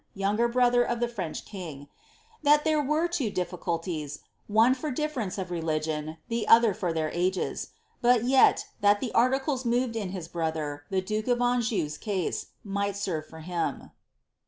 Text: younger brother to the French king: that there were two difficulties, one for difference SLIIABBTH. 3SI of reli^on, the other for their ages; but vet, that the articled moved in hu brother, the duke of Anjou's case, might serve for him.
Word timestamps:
younger 0.15 0.47
brother 0.47 0.87
to 0.87 0.95
the 0.95 1.07
French 1.07 1.45
king: 1.45 1.87
that 2.41 2.63
there 2.63 2.81
were 2.83 3.07
two 3.07 3.29
difficulties, 3.29 4.21
one 4.47 4.73
for 4.73 4.89
difference 4.89 5.35
SLIIABBTH. 5.37 5.45
3SI 5.47 5.59
of 5.59 5.63
reli^on, 5.75 6.17
the 6.27 6.47
other 6.47 6.73
for 6.73 6.91
their 6.91 7.11
ages; 7.13 7.67
but 8.01 8.23
vet, 8.23 8.65
that 8.79 8.99
the 8.99 9.11
articled 9.11 9.63
moved 9.63 9.95
in 9.95 10.09
hu 10.09 10.21
brother, 10.23 10.85
the 10.89 11.01
duke 11.01 11.27
of 11.27 11.39
Anjou's 11.39 11.99
case, 11.99 12.47
might 12.63 12.95
serve 12.97 13.27
for 13.27 13.41
him. 13.41 13.91